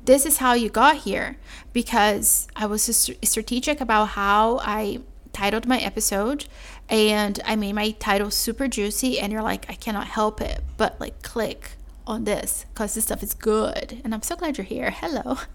this 0.04 0.26
is 0.26 0.38
how 0.38 0.54
you 0.54 0.68
got 0.68 0.98
here 0.98 1.36
because 1.72 2.48
I 2.56 2.66
was 2.66 2.82
strategic 3.22 3.80
about 3.80 4.10
how 4.10 4.58
I 4.62 5.00
titled 5.32 5.66
my 5.66 5.78
episode 5.78 6.46
and 6.88 7.40
I 7.44 7.56
made 7.56 7.74
my 7.74 7.90
title 7.92 8.30
super 8.30 8.68
juicy 8.68 9.18
and 9.18 9.32
you're 9.32 9.42
like 9.42 9.64
I 9.70 9.74
cannot 9.74 10.08
help 10.08 10.40
it 10.40 10.60
but 10.76 11.00
like 11.00 11.22
click 11.22 11.72
on 12.06 12.24
this 12.24 12.66
cuz 12.74 12.94
this 12.94 13.04
stuff 13.04 13.22
is 13.22 13.32
good 13.32 14.00
and 14.04 14.12
I'm 14.12 14.22
so 14.22 14.36
glad 14.36 14.58
you're 14.58 14.64
here. 14.64 14.90
Hello. 14.90 15.38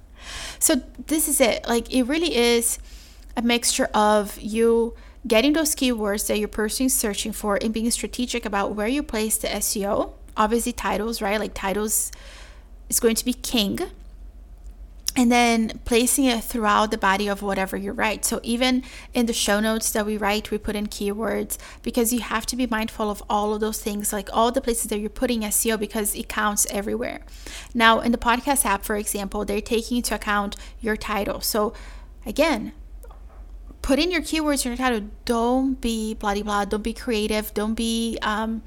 So 0.60 0.82
this 1.06 1.30
is 1.30 1.40
it. 1.40 1.68
Like 1.68 1.94
it 1.94 2.04
really 2.04 2.36
is 2.36 2.80
a 3.38 3.41
mixture 3.44 3.88
of 3.94 4.38
you 4.41 4.96
getting 5.25 5.53
those 5.53 5.75
keywords 5.75 6.27
that 6.27 6.39
your 6.39 6.48
person 6.48 6.88
is 6.88 6.94
searching 6.94 7.32
for 7.32 7.58
and 7.62 7.74
being 7.74 7.89
strategic 7.91 8.46
about 8.46 8.75
where 8.75 8.88
you 8.88 9.03
place 9.03 9.38
the 9.38 9.48
SEO. 9.48 10.12
Obviously 10.36 10.74
titles, 10.74 11.22
right? 11.22 11.39
Like 11.39 11.53
titles 11.53 12.12
is 12.89 13.00
going 13.00 13.15
to 13.15 13.24
be 13.24 13.34
king 13.34 13.79
and 15.15 15.32
then 15.32 15.79
placing 15.84 16.25
it 16.25 16.44
throughout 16.44 16.91
the 16.91 16.98
body 16.98 17.27
of 17.27 17.41
whatever 17.41 17.75
you 17.75 17.91
write. 17.91 18.24
So 18.24 18.39
even 18.44 18.84
in 19.13 19.25
the 19.25 19.34
show 19.34 19.60
notes 19.60 19.91
that 19.91 20.06
we 20.06 20.15
write, 20.15 20.51
we 20.51 20.58
put 20.58 20.75
in 20.75 20.88
keywords 20.88 21.58
because 21.82 22.13
you 22.13 22.22
have 22.22 22.46
to 22.48 22.56
be 22.56 22.67
mindful 22.67 23.10
of 23.10 23.24
all 23.29 23.53
of 23.53 23.60
those 23.60 23.82
things, 23.82 24.13
like 24.13 24.29
all 24.32 24.51
the 24.51 24.62
places 24.62 24.89
that 24.89 25.00
you're 25.00 25.10
putting 25.10 25.41
SEO 25.41 25.79
because 25.79 26.15
it 26.15 26.29
counts 26.29 26.67
everywhere. 26.70 27.22
Now, 27.74 28.00
in 28.00 28.12
the 28.12 28.17
podcast 28.17 28.65
app, 28.65 28.84
for 28.84 28.96
example, 28.96 29.44
they're 29.44 29.62
taking 29.62 29.98
into 29.98 30.13
account 30.13 30.56
your 30.79 30.96
title. 30.96 31.41
So 31.41 31.74
again, 32.25 32.74
put 33.88 34.00
in 34.00 34.12
your 34.12 34.22
keywords 34.22 34.65
in 34.65 34.72
your 34.74 34.77
title. 34.77 35.10
Don't 35.24 35.79
be 35.79 36.13
bloody 36.13 36.41
blah. 36.41 36.65
Don't 36.65 36.84
be 36.84 36.91
creative. 36.91 37.53
Don't 37.53 37.74
be 37.74 38.17
um, 38.22 38.62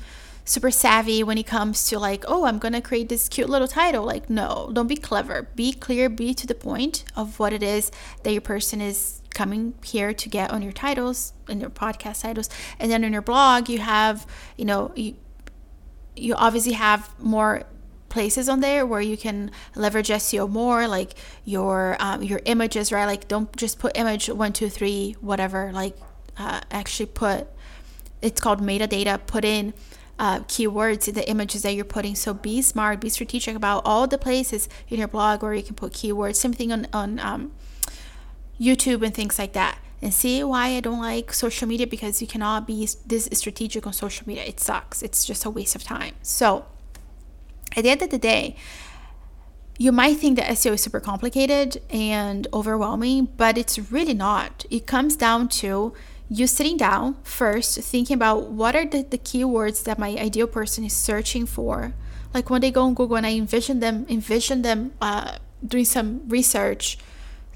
super 0.47 0.71
savvy 0.71 1.23
when 1.23 1.37
it 1.37 1.47
comes 1.47 1.87
to 1.89 1.99
like, 1.99 2.25
oh, 2.27 2.47
I'm 2.47 2.59
gonna 2.59 2.81
create 2.81 3.11
this 3.11 3.29
cute 3.29 3.51
little 3.51 3.69
title. 3.69 4.03
Like, 4.03 4.31
no, 4.31 4.71
don't 4.73 4.87
be 4.87 4.97
clever. 4.97 5.43
Be 5.55 5.75
clear, 5.75 6.09
be 6.09 6.33
to 6.33 6.47
the 6.47 6.55
point 6.55 7.05
of 7.15 7.39
what 7.39 7.53
it 7.53 7.63
is 7.63 7.93
that 8.23 8.33
your 8.33 8.41
person 8.41 8.81
is 8.81 9.21
coming 9.29 9.75
here 9.85 10.15
to 10.15 10.29
get 10.31 10.51
on 10.51 10.63
your 10.63 10.73
titles 10.73 11.35
and 11.51 11.61
your 11.61 11.69
podcast 11.69 12.23
titles. 12.23 12.49
And 12.79 12.91
then 12.91 13.05
on 13.05 13.13
your 13.13 13.21
blog, 13.21 13.69
you 13.69 13.79
have, 13.81 14.27
you 14.57 14.65
know, 14.65 14.91
you 14.97 15.17
you 16.17 16.35
obviously 16.35 16.73
have 16.73 17.15
more 17.21 17.65
places 18.11 18.49
on 18.49 18.61
there 18.61 18.85
where 18.85 19.01
you 19.01 19.17
can 19.17 19.51
leverage 19.75 20.09
SEO 20.09 20.51
more, 20.51 20.87
like 20.87 21.15
your 21.45 21.97
um, 21.99 22.23
your 22.23 22.41
images, 22.45 22.93
right? 22.93 23.07
Like 23.07 23.27
don't 23.29 23.55
just 23.57 23.79
put 23.79 23.97
image 23.97 24.29
one, 24.29 24.53
two, 24.53 24.69
three, 24.69 25.17
whatever. 25.21 25.73
Like 25.73 25.97
uh, 26.37 26.61
actually 26.71 27.07
put 27.07 27.49
it's 28.21 28.41
called 28.41 28.61
metadata. 28.61 29.27
Put 29.27 29.45
in 29.45 29.73
uh, 30.19 30.41
keywords 30.41 31.09
in 31.09 31.15
the 31.15 31.29
images 31.29 31.63
that 31.63 31.75
you're 31.75 31.85
putting. 31.85 32.15
So 32.15 32.35
be 32.35 32.61
smart, 32.61 33.01
be 33.01 33.09
strategic 33.09 33.57
about 33.57 33.83
all 33.87 34.07
the 34.07 34.19
places 34.19 34.69
in 34.89 34.99
your 34.99 35.09
blog 35.09 35.43
where 35.43 35.55
you 35.55 35.63
can 35.63 35.75
put 35.75 35.93
keywords. 35.93 36.37
Same 36.37 36.53
thing 36.53 36.71
on, 36.71 36.87
on 36.93 37.19
um, 37.21 37.53
YouTube 38.61 39.03
and 39.03 39.15
things 39.15 39.39
like 39.39 39.55
that. 39.55 39.79
And 40.03 40.13
see 40.15 40.43
why 40.45 40.69
I 40.77 40.81
don't 40.81 41.01
like 41.01 41.33
social 41.33 41.67
media 41.67 41.87
because 41.87 42.21
you 42.21 42.29
cannot 42.29 42.67
be 42.67 42.89
this 43.07 43.29
strategic 43.33 43.87
on 43.87 43.93
social 43.93 44.27
media. 44.27 44.45
It 44.45 44.61
sucks. 44.61 45.03
It's 45.03 45.25
just 45.25 45.45
a 45.45 45.51
waste 45.51 45.75
of 45.75 45.83
time. 45.83 46.15
So 46.23 46.67
at 47.77 47.85
the 47.85 47.91
end 47.91 48.03
of 48.03 48.11
the 48.11 48.19
day, 48.19 48.57
you 49.79 49.93
might 49.93 50.19
think 50.19 50.37
that 50.37 50.47
SEO 50.51 50.73
is 50.73 50.83
super 50.83 51.01
complicated 51.01 51.81
and 51.89 52.47
overwhelming, 52.53 53.29
but 53.37 53.57
it's 53.57 53.79
really 53.91 54.13
not. 54.13 54.67
It 54.71 54.87
comes 54.87 55.17
down 55.17 55.49
to 55.61 55.95
you 56.29 56.47
sitting 56.47 56.77
down 56.77 57.17
first, 57.23 57.81
thinking 57.81 58.15
about 58.15 58.51
what 58.51 58.77
are 58.77 58.85
the, 58.85 59.03
the 59.03 59.19
keywords 59.19 59.83
that 59.85 59.99
my 59.99 60.11
ideal 60.11 60.47
person 60.47 60.85
is 60.85 60.93
searching 60.93 61.47
for. 61.47 61.95
Like 62.35 62.51
when 62.51 62.61
they 62.61 62.71
go 62.71 62.83
on 62.83 62.95
Google 62.95 63.17
and 63.17 63.27
I 63.27 63.33
envision 63.33 63.81
them, 63.81 64.07
envision 64.09 64.63
them 64.63 64.93
uh, 65.01 65.39
doing 65.67 65.87
some 65.87 66.29
research, 66.29 66.99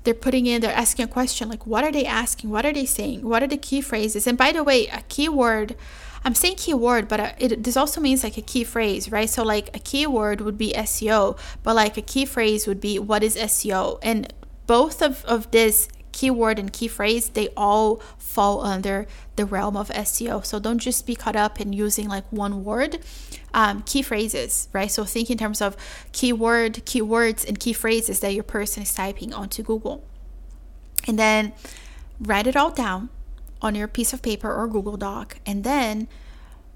they're 0.05 0.15
putting 0.15 0.47
in, 0.47 0.61
they're 0.61 0.73
asking 0.73 1.05
a 1.05 1.09
question 1.09 1.49
like, 1.49 1.67
what 1.67 1.85
are 1.85 1.93
they 1.93 2.05
asking? 2.05 2.51
What 2.51 2.67
are 2.67 2.73
they 2.73 2.87
saying? 2.87 3.23
What 3.23 3.43
are 3.43 3.47
the 3.47 3.57
key 3.57 3.81
phrases? 3.81 4.27
And 4.27 4.37
by 4.37 4.51
the 4.51 4.65
way, 4.65 4.87
a 4.89 5.03
keyword, 5.09 5.77
I'm 6.25 6.35
saying 6.35 6.57
keyword, 6.57 7.07
but 7.07 7.21
uh, 7.21 7.33
it, 7.39 7.65
this 7.65 7.77
also 7.77 8.01
means 8.01 8.25
like 8.25 8.39
a 8.39 8.43
key 8.43 8.65
phrase, 8.65 9.13
right? 9.13 9.29
So 9.29 9.43
like 9.43 9.77
a 9.77 9.79
keyword 9.79 10.41
would 10.41 10.57
be 10.57 10.73
SEO, 10.73 11.39
but 11.63 11.77
like 11.77 11.99
a 11.99 12.03
key 12.03 12.25
phrase 12.25 12.67
would 12.67 12.81
be 12.81 12.99
what 12.99 13.23
is 13.23 13.37
SEO? 13.37 13.99
And 14.03 14.33
both 14.67 15.03
of, 15.03 15.25
of 15.27 15.51
this 15.51 15.89
keyword 16.13 16.59
and 16.59 16.73
key 16.73 16.89
phrase, 16.89 17.29
they 17.31 17.49
all 17.57 17.97
fall 18.17 18.65
under 18.65 19.07
the 19.37 19.45
realm 19.45 19.77
of 19.77 19.89
SEO. 19.91 20.47
So 20.47 20.59
don't 20.59 20.79
just 20.79 21.07
be 21.07 21.15
caught 21.15 21.37
up 21.37 21.61
in 21.61 21.75
using 21.75 22.09
like 22.09 22.25
one 22.33 22.65
word. 22.65 23.01
Um, 23.53 23.83
key 23.83 24.01
phrases, 24.01 24.69
right? 24.73 24.91
So 24.91 25.05
think 25.05 25.31
in 25.31 25.37
terms 25.37 25.61
of 25.61 25.77
keyword, 26.13 26.87
keywords, 26.87 27.47
and 27.47 27.61
key 27.61 27.73
phrases 27.73 28.21
that 28.21 28.33
your 28.33 28.45
person 28.45 28.83
is 28.83 28.95
typing 28.95 29.35
onto 29.35 29.63
Google. 29.63 30.03
And 31.07 31.19
then 31.19 31.53
write 32.19 32.47
it 32.47 32.57
all 32.57 32.71
down 32.71 33.11
on 33.65 33.75
your 33.75 33.89
piece 33.89 34.13
of 34.13 34.21
paper 34.21 34.55
or 34.55 34.69
Google 34.69 34.99
Doc, 34.99 35.39
and 35.47 35.65
then 35.65 36.07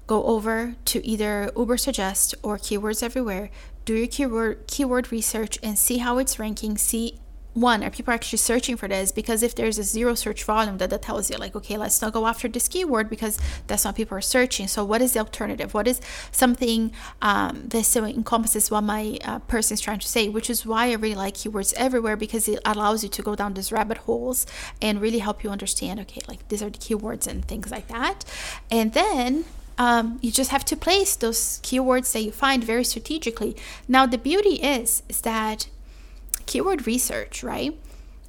go 0.07 0.23
over 0.23 0.75
to 0.85 1.05
either 1.05 1.51
Ubersuggest 1.55 2.33
or 2.41 2.57
Keywords 2.57 3.03
Everywhere. 3.03 3.51
Do 3.85 3.93
your 3.93 4.07
keyword 4.07 4.65
keyword 4.65 5.11
research 5.11 5.59
and 5.61 5.77
see 5.77 5.99
how 5.99 6.17
it's 6.17 6.39
ranking. 6.39 6.79
See 6.79 7.19
one 7.53 7.83
are 7.83 7.89
people 7.89 8.13
actually 8.13 8.37
searching 8.37 8.77
for 8.77 8.87
this? 8.87 9.11
Because 9.11 9.43
if 9.43 9.55
there's 9.55 9.77
a 9.77 9.83
zero 9.83 10.15
search 10.15 10.43
volume 10.43 10.77
that, 10.77 10.89
that 10.89 11.01
tells 11.01 11.29
you 11.29 11.37
like 11.37 11.55
okay 11.55 11.77
let's 11.77 12.01
not 12.01 12.13
go 12.13 12.27
after 12.27 12.47
this 12.47 12.67
keyword 12.67 13.09
because 13.09 13.39
that's 13.67 13.85
not 13.85 13.95
people 13.95 14.17
are 14.17 14.21
searching. 14.21 14.67
So 14.67 14.83
what 14.85 15.01
is 15.01 15.13
the 15.13 15.19
alternative? 15.19 15.73
What 15.73 15.87
is 15.87 16.01
something 16.31 16.91
um, 17.21 17.67
that 17.69 17.83
still 17.83 18.05
encompasses 18.05 18.71
what 18.71 18.81
my 18.81 19.17
uh, 19.23 19.39
person 19.39 19.73
is 19.73 19.81
trying 19.81 19.99
to 19.99 20.07
say 20.07 20.29
which 20.29 20.49
is 20.49 20.65
why 20.65 20.87
i 20.87 20.93
really 20.93 21.15
like 21.15 21.35
keywords 21.35 21.73
everywhere 21.75 22.15
because 22.15 22.47
it 22.47 22.59
allows 22.65 23.03
you 23.03 23.09
to 23.09 23.21
go 23.21 23.35
down 23.35 23.53
these 23.53 23.71
rabbit 23.71 23.97
holes 23.99 24.45
and 24.81 25.01
really 25.01 25.19
help 25.19 25.43
you 25.43 25.49
understand 25.49 25.99
okay 25.99 26.21
like 26.27 26.47
these 26.49 26.61
are 26.61 26.69
the 26.69 26.77
keywords 26.77 27.27
and 27.27 27.45
things 27.45 27.71
like 27.71 27.87
that. 27.87 28.25
And 28.69 28.93
then 28.93 29.45
um, 29.77 30.19
you 30.21 30.31
just 30.31 30.51
have 30.51 30.65
to 30.65 30.75
place 30.75 31.15
those 31.15 31.59
keywords 31.61 32.11
that 32.13 32.21
you 32.21 32.31
find 32.31 32.63
very 32.63 32.83
strategically. 32.83 33.55
Now 33.87 34.05
the 34.05 34.17
beauty 34.17 34.55
is 34.55 35.03
is 35.09 35.21
that 35.21 35.67
keyword 36.49 36.87
research, 36.87 37.43
right? 37.43 37.79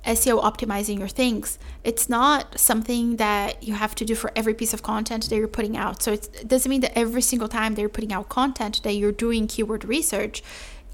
SEO 0.04 0.42
optimizing 0.42 0.98
your 0.98 1.08
things. 1.08 1.58
It's 1.84 2.08
not 2.08 2.58
something 2.58 3.16
that 3.16 3.62
you 3.62 3.74
have 3.74 3.94
to 3.96 4.04
do 4.04 4.14
for 4.14 4.30
every 4.36 4.54
piece 4.54 4.72
of 4.72 4.82
content 4.82 5.28
that 5.28 5.36
you're 5.36 5.48
putting 5.48 5.76
out. 5.76 6.02
So 6.02 6.12
it 6.12 6.44
doesn't 6.46 6.70
mean 6.70 6.80
that 6.82 6.96
every 6.96 7.22
single 7.22 7.48
time 7.48 7.74
that 7.74 7.80
you're 7.80 7.90
putting 7.98 8.12
out 8.12 8.28
content 8.28 8.82
that 8.82 8.92
you're 8.92 9.12
doing 9.12 9.46
keyword 9.46 9.84
research. 9.84 10.42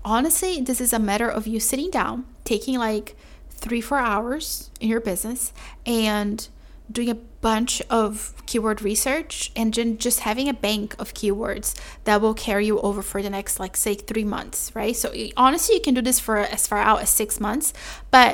Honestly, 0.05 0.61
this 0.61 0.81
is 0.81 0.93
a 0.93 0.99
matter 0.99 1.29
of 1.29 1.47
you 1.47 1.61
sitting 1.61 1.91
down, 1.91 2.27
taking 2.45 2.79
like 2.79 3.17
three, 3.51 3.81
four 3.81 3.99
hours 3.99 4.71
in 4.81 4.89
your 4.89 5.01
business 5.01 5.53
and 5.85 6.49
doing 6.91 7.11
a 7.11 7.19
bunch 7.47 7.73
of 8.01 8.35
keyword 8.51 8.83
research 8.83 9.53
and 9.55 9.69
just 10.07 10.19
having 10.29 10.49
a 10.49 10.61
bank 10.69 10.87
of 10.99 11.15
keywords 11.15 11.69
that 12.05 12.21
will 12.21 12.35
carry 12.35 12.67
you 12.67 12.77
over 12.81 13.03
for 13.03 13.23
the 13.23 13.31
next 13.31 13.61
like 13.63 13.77
say 13.77 13.95
3 13.95 14.25
months, 14.25 14.59
right? 14.75 14.97
So 15.03 15.07
honestly, 15.37 15.77
you 15.77 15.83
can 15.87 15.95
do 15.95 16.03
this 16.03 16.19
for 16.27 16.37
as 16.39 16.67
far 16.67 16.81
out 16.91 17.01
as 17.05 17.11
6 17.11 17.39
months, 17.39 17.73
but 18.11 18.33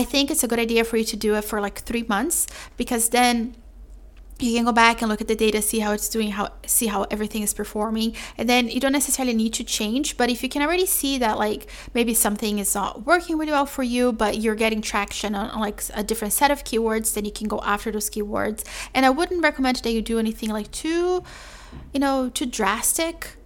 I 0.00 0.02
think 0.04 0.24
it's 0.30 0.44
a 0.44 0.50
good 0.50 0.58
idea 0.58 0.82
for 0.84 0.96
you 1.00 1.06
to 1.12 1.16
do 1.16 1.30
it 1.38 1.44
for 1.50 1.58
like 1.66 1.78
3 1.90 2.04
months 2.14 2.46
because 2.76 3.04
then 3.18 3.36
you 4.40 4.54
can 4.54 4.64
go 4.64 4.72
back 4.72 5.02
and 5.02 5.08
look 5.08 5.20
at 5.20 5.28
the 5.28 5.34
data 5.34 5.60
see 5.60 5.80
how 5.80 5.92
it's 5.92 6.08
doing 6.08 6.30
how 6.30 6.50
see 6.66 6.86
how 6.86 7.02
everything 7.10 7.42
is 7.42 7.52
performing 7.52 8.14
and 8.36 8.48
then 8.48 8.68
you 8.68 8.78
don't 8.80 8.92
necessarily 8.92 9.34
need 9.34 9.52
to 9.52 9.64
change 9.64 10.16
but 10.16 10.30
if 10.30 10.42
you 10.42 10.48
can 10.48 10.62
already 10.62 10.86
see 10.86 11.18
that 11.18 11.38
like 11.38 11.68
maybe 11.94 12.14
something 12.14 12.58
is 12.58 12.74
not 12.74 13.04
working 13.04 13.36
really 13.36 13.52
well 13.52 13.66
for 13.66 13.82
you 13.82 14.12
but 14.12 14.38
you're 14.38 14.54
getting 14.54 14.80
traction 14.80 15.34
on, 15.34 15.58
like 15.60 15.82
a 15.94 16.04
different 16.04 16.32
set 16.32 16.50
of 16.50 16.64
keywords 16.64 17.14
then 17.14 17.24
you 17.24 17.32
can 17.32 17.48
go 17.48 17.60
after 17.62 17.90
those 17.90 18.08
keywords. 18.08 18.64
And 18.94 19.04
i 19.04 19.10
wouldn't 19.10 19.42
recommend 19.42 19.76
that 19.76 19.90
you 19.90 20.02
do 20.02 20.18
anything 20.18 20.50
like 20.50 20.70
too 20.70 21.22
you 21.92 22.00
know 22.00 22.28
too 22.28 22.46
drastic 22.46 23.36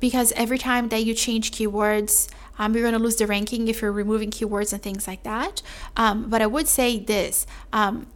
because 0.00 0.32
every 0.32 0.58
time 0.58 0.88
that 0.88 1.04
you 1.04 1.14
change 1.14 1.52
keywords 1.52 2.28
um, 2.58 2.74
you're 2.74 2.82
going 2.82 2.94
to 2.94 2.98
lose 2.98 3.16
the 3.16 3.26
ranking 3.26 3.68
if 3.68 3.82
you're 3.82 3.92
removing 3.92 4.30
keywords 4.30 4.72
and 4.72 4.82
things 4.82 5.06
like 5.06 5.22
that. 5.24 5.60
Um, 5.94 6.30
but 6.30 6.40
i 6.40 6.46
would 6.46 6.66
say 6.66 6.98
this 6.98 7.46
um, 7.72 8.06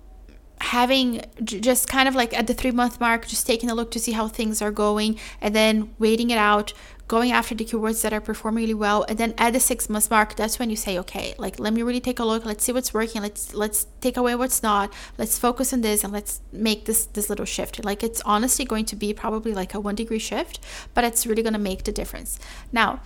having 0.60 1.22
just 1.42 1.88
kind 1.88 2.08
of 2.08 2.14
like 2.14 2.36
at 2.36 2.46
the 2.46 2.54
three 2.54 2.70
month 2.70 3.00
mark, 3.00 3.26
just 3.26 3.46
taking 3.46 3.70
a 3.70 3.74
look 3.74 3.90
to 3.92 3.98
see 3.98 4.12
how 4.12 4.28
things 4.28 4.60
are 4.60 4.70
going 4.70 5.18
and 5.40 5.54
then 5.54 5.94
waiting 5.98 6.30
it 6.30 6.38
out, 6.38 6.72
going 7.08 7.32
after 7.32 7.54
the 7.54 7.64
keywords 7.64 8.02
that 8.02 8.12
are 8.12 8.20
performing 8.20 8.62
really 8.62 8.74
well. 8.74 9.04
And 9.08 9.18
then 9.18 9.34
at 9.38 9.52
the 9.52 9.60
six 9.60 9.88
month 9.88 10.10
mark, 10.10 10.36
that's 10.36 10.58
when 10.58 10.70
you 10.70 10.76
say, 10.76 10.98
okay, 10.98 11.34
like 11.38 11.58
let 11.58 11.72
me 11.72 11.82
really 11.82 12.00
take 12.00 12.18
a 12.18 12.24
look. 12.24 12.44
Let's 12.44 12.62
see 12.62 12.72
what's 12.72 12.92
working. 12.92 13.22
Let's 13.22 13.54
let's 13.54 13.86
take 14.00 14.16
away 14.16 14.34
what's 14.34 14.62
not. 14.62 14.92
Let's 15.18 15.38
focus 15.38 15.72
on 15.72 15.80
this 15.80 16.04
and 16.04 16.12
let's 16.12 16.40
make 16.52 16.84
this 16.84 17.06
this 17.06 17.30
little 17.30 17.46
shift. 17.46 17.84
Like 17.84 18.04
it's 18.04 18.20
honestly 18.22 18.64
going 18.64 18.84
to 18.86 18.96
be 18.96 19.14
probably 19.14 19.54
like 19.54 19.74
a 19.74 19.80
one 19.80 19.94
degree 19.94 20.18
shift, 20.18 20.60
but 20.94 21.04
it's 21.04 21.26
really 21.26 21.42
gonna 21.42 21.58
make 21.58 21.84
the 21.84 21.92
difference. 21.92 22.38
Now, 22.70 23.00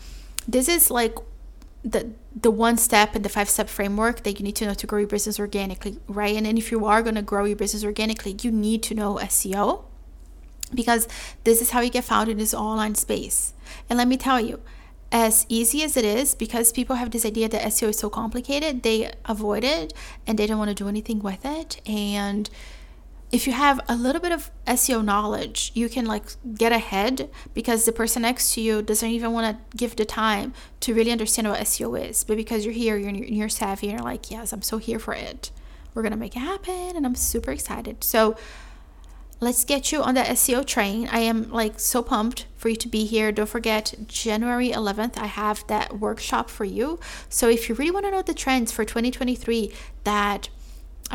this 0.46 0.68
is 0.68 0.90
like 0.90 1.16
the 1.84 2.10
the 2.34 2.50
one 2.50 2.76
step 2.78 3.14
and 3.14 3.24
the 3.24 3.28
five 3.28 3.48
step 3.48 3.68
framework 3.68 4.22
that 4.22 4.38
you 4.38 4.44
need 4.44 4.56
to 4.56 4.66
know 4.66 4.74
to 4.74 4.86
grow 4.86 5.00
your 5.00 5.08
business 5.08 5.38
organically, 5.38 5.98
right? 6.08 6.34
And 6.34 6.46
then 6.46 6.56
if 6.56 6.72
you 6.72 6.86
are 6.86 7.02
going 7.02 7.14
to 7.14 7.22
grow 7.22 7.44
your 7.44 7.56
business 7.56 7.84
organically, 7.84 8.36
you 8.42 8.50
need 8.50 8.82
to 8.84 8.94
know 8.94 9.16
SEO 9.16 9.84
because 10.74 11.06
this 11.44 11.60
is 11.60 11.70
how 11.70 11.80
you 11.80 11.90
get 11.90 12.04
found 12.04 12.28
in 12.28 12.38
this 12.38 12.54
online 12.54 12.94
space. 12.94 13.52
And 13.88 13.98
let 13.98 14.08
me 14.08 14.16
tell 14.16 14.40
you, 14.40 14.60
as 15.12 15.46
easy 15.48 15.82
as 15.84 15.96
it 15.96 16.04
is, 16.04 16.34
because 16.34 16.72
people 16.72 16.96
have 16.96 17.10
this 17.10 17.24
idea 17.24 17.48
that 17.48 17.62
SEO 17.62 17.90
is 17.90 17.98
so 17.98 18.10
complicated, 18.10 18.82
they 18.82 19.12
avoid 19.26 19.62
it 19.62 19.92
and 20.26 20.38
they 20.38 20.46
don't 20.46 20.58
want 20.58 20.70
to 20.70 20.74
do 20.74 20.88
anything 20.88 21.20
with 21.20 21.44
it. 21.44 21.80
And 21.86 22.50
if 23.32 23.46
you 23.46 23.52
have 23.52 23.80
a 23.88 23.96
little 23.96 24.20
bit 24.20 24.32
of 24.32 24.50
SEO 24.66 25.04
knowledge, 25.04 25.72
you 25.74 25.88
can 25.88 26.06
like 26.06 26.24
get 26.54 26.72
ahead 26.72 27.30
because 27.52 27.84
the 27.84 27.92
person 27.92 28.22
next 28.22 28.54
to 28.54 28.60
you 28.60 28.82
doesn't 28.82 29.08
even 29.08 29.32
want 29.32 29.56
to 29.56 29.76
give 29.76 29.96
the 29.96 30.04
time 30.04 30.54
to 30.80 30.94
really 30.94 31.10
understand 31.10 31.48
what 31.48 31.60
SEO 31.60 32.08
is. 32.08 32.22
But 32.22 32.36
because 32.36 32.64
you're 32.64 32.74
here, 32.74 32.96
you're, 32.96 33.10
you're 33.12 33.48
savvy, 33.48 33.88
and 33.88 33.98
you're 33.98 34.08
like, 34.08 34.30
yes, 34.30 34.52
I'm 34.52 34.62
so 34.62 34.78
here 34.78 34.98
for 34.98 35.14
it. 35.14 35.50
We're 35.94 36.02
going 36.02 36.12
to 36.12 36.18
make 36.18 36.36
it 36.36 36.40
happen. 36.40 36.96
And 36.96 37.04
I'm 37.04 37.14
super 37.14 37.50
excited. 37.50 38.04
So 38.04 38.36
let's 39.40 39.64
get 39.64 39.92
you 39.92 40.02
on 40.02 40.14
the 40.14 40.22
SEO 40.22 40.64
train. 40.66 41.08
I 41.10 41.20
am 41.20 41.50
like 41.50 41.80
so 41.80 42.02
pumped 42.02 42.46
for 42.56 42.68
you 42.68 42.76
to 42.76 42.88
be 42.88 43.04
here. 43.04 43.32
Don't 43.32 43.48
forget, 43.48 43.94
January 44.06 44.70
11th, 44.70 45.18
I 45.18 45.26
have 45.26 45.66
that 45.66 45.98
workshop 45.98 46.50
for 46.50 46.64
you. 46.64 46.98
So 47.28 47.48
if 47.48 47.68
you 47.68 47.74
really 47.74 47.90
want 47.90 48.06
to 48.06 48.10
know 48.10 48.22
the 48.22 48.34
trends 48.34 48.72
for 48.72 48.84
2023 48.84 49.72
that 50.04 50.48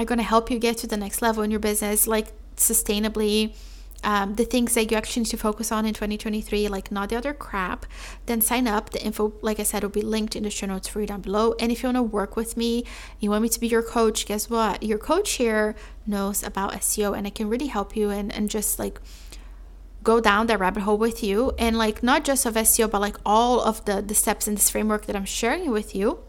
are 0.01 0.05
going 0.05 0.17
to 0.17 0.23
help 0.23 0.49
you 0.49 0.59
get 0.59 0.77
to 0.77 0.87
the 0.87 0.97
next 0.97 1.21
level 1.21 1.43
in 1.43 1.51
your 1.51 1.59
business, 1.59 2.07
like 2.07 2.27
sustainably. 2.55 3.55
Um, 4.01 4.35
the 4.35 4.45
things 4.45 4.75
that 4.75 4.91
you 4.91 4.95
actually 4.95 5.23
need 5.23 5.29
to 5.31 5.37
focus 5.37 5.73
on 5.73 5.85
in 5.85 5.93
2023, 5.93 6.69
like 6.69 6.89
not 6.89 7.09
the 7.09 7.17
other 7.17 7.33
crap, 7.33 7.85
then 8.27 8.39
sign 8.39 8.65
up. 8.65 8.91
The 8.91 9.03
info, 9.03 9.33
like 9.41 9.59
I 9.59 9.63
said, 9.63 9.83
will 9.83 9.89
be 9.89 10.01
linked 10.01 10.37
in 10.37 10.43
the 10.43 10.49
show 10.49 10.67
notes 10.67 10.87
for 10.87 11.01
you 11.01 11.07
down 11.07 11.19
below. 11.19 11.53
And 11.59 11.69
if 11.69 11.83
you 11.83 11.87
want 11.87 11.97
to 11.97 12.03
work 12.03 12.37
with 12.37 12.55
me, 12.55 12.85
you 13.19 13.29
want 13.29 13.43
me 13.43 13.49
to 13.49 13.59
be 13.59 13.67
your 13.67 13.83
coach, 13.83 14.25
guess 14.25 14.49
what? 14.49 14.83
Your 14.83 14.99
coach 14.99 15.31
here 15.31 15.75
knows 16.07 16.43
about 16.43 16.71
SEO 16.73 17.17
and 17.17 17.27
I 17.27 17.29
can 17.29 17.49
really 17.49 17.67
help 17.67 17.93
you 17.97 18.09
and, 18.09 18.33
and 18.33 18.49
just 18.49 18.79
like 18.79 19.01
go 20.01 20.21
down 20.21 20.47
that 20.47 20.61
rabbit 20.61 20.83
hole 20.83 20.97
with 20.97 21.21
you. 21.21 21.51
And 21.59 21.77
like 21.77 22.01
not 22.01 22.23
just 22.23 22.45
of 22.45 22.53
SEO, 22.53 22.89
but 22.89 23.01
like 23.01 23.17
all 23.25 23.59
of 23.59 23.83
the, 23.83 24.01
the 24.01 24.15
steps 24.15 24.47
in 24.47 24.55
this 24.55 24.69
framework 24.69 25.07
that 25.07 25.15
I'm 25.17 25.25
sharing 25.25 25.71
with 25.71 25.93
you 25.93 26.23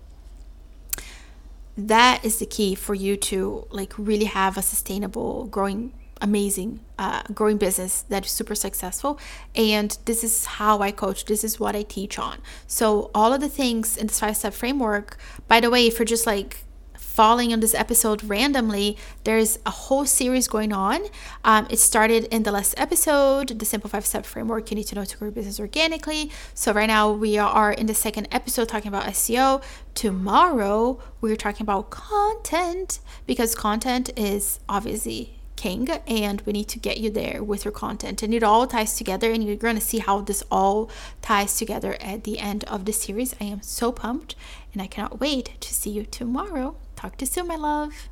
that 1.76 2.24
is 2.24 2.38
the 2.38 2.46
key 2.46 2.74
for 2.74 2.94
you 2.94 3.16
to 3.16 3.66
like 3.70 3.92
really 3.96 4.26
have 4.26 4.56
a 4.56 4.62
sustainable 4.62 5.46
growing 5.46 5.92
amazing 6.22 6.80
uh, 6.98 7.22
growing 7.32 7.56
business 7.56 8.02
that 8.10 8.26
is 8.26 8.30
super 8.30 8.54
successful. 8.54 9.18
And 9.54 9.96
this 10.04 10.22
is 10.22 10.44
how 10.44 10.80
i 10.80 10.90
coach. 10.90 11.24
This 11.24 11.44
is 11.44 11.58
what 11.58 11.74
i 11.74 11.82
teach 11.82 12.18
on. 12.18 12.38
So 12.66 13.10
all 13.14 13.32
of 13.32 13.40
the 13.40 13.48
things 13.48 13.96
in 13.96 14.06
this 14.06 14.20
five 14.20 14.36
step 14.36 14.54
framework 14.54 15.16
by 15.48 15.60
the 15.60 15.70
way 15.70 15.86
if 15.86 15.98
you're 15.98 16.06
just 16.06 16.26
like 16.26 16.64
falling 17.10 17.52
on 17.52 17.60
this 17.60 17.74
episode 17.74 18.22
randomly, 18.24 18.96
there's 19.24 19.58
a 19.66 19.70
whole 19.70 20.06
series 20.06 20.46
going 20.46 20.72
on. 20.72 21.00
Um, 21.44 21.66
it 21.68 21.78
started 21.78 22.24
in 22.24 22.44
the 22.44 22.52
last 22.52 22.74
episode, 22.78 23.58
the 23.58 23.64
Simple 23.64 23.90
Five 23.90 24.06
Step 24.06 24.24
Framework 24.24 24.70
you 24.70 24.76
need 24.76 24.86
to 24.86 24.94
know 24.94 25.04
to 25.04 25.16
grow 25.18 25.26
your 25.26 25.32
business 25.32 25.58
organically. 25.58 26.30
So, 26.54 26.72
right 26.72 26.86
now, 26.86 27.10
we 27.10 27.36
are 27.36 27.72
in 27.72 27.86
the 27.86 27.94
second 27.94 28.28
episode 28.30 28.68
talking 28.68 28.88
about 28.88 29.04
SEO. 29.06 29.62
Tomorrow, 29.94 31.02
we're 31.20 31.36
talking 31.36 31.64
about 31.64 31.90
content 31.90 33.00
because 33.26 33.54
content 33.54 34.10
is 34.16 34.60
obviously 34.68 35.40
king 35.56 35.90
and 36.06 36.40
we 36.46 36.54
need 36.54 36.68
to 36.68 36.78
get 36.78 36.96
you 36.98 37.10
there 37.10 37.42
with 37.44 37.66
your 37.66 37.72
content 37.72 38.22
and 38.22 38.32
it 38.32 38.42
all 38.42 38.66
ties 38.66 38.96
together 38.96 39.30
and 39.30 39.44
you're 39.44 39.56
going 39.56 39.74
to 39.74 39.80
see 39.80 39.98
how 39.98 40.22
this 40.22 40.42
all 40.50 40.88
ties 41.20 41.58
together 41.58 41.98
at 42.00 42.24
the 42.24 42.38
end 42.38 42.64
of 42.64 42.86
the 42.86 42.92
series 42.92 43.34
i 43.42 43.44
am 43.44 43.60
so 43.60 43.92
pumped 43.92 44.34
and 44.72 44.80
i 44.80 44.86
cannot 44.86 45.20
wait 45.20 45.60
to 45.60 45.74
see 45.74 45.90
you 45.90 46.06
tomorrow 46.06 46.74
Talk 47.00 47.16
to 47.16 47.24
you 47.24 47.30
soon, 47.30 47.46
my 47.46 47.56
love. 47.56 48.09